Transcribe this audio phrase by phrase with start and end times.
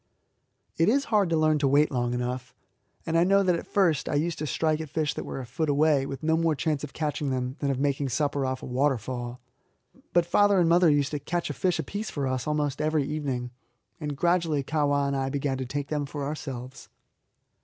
[0.77, 2.55] It is hard to learn to wait long enough,
[3.05, 5.45] and I know that at first I used to strike at fish that were a
[5.45, 8.65] foot away, with no more chance of catching them than of making supper off a
[8.65, 9.39] waterfall.
[10.11, 13.51] But father and mother used to catch a fish apiece for us almost every evening,
[13.99, 16.89] and gradually Kahwa and I began to take them for ourselves.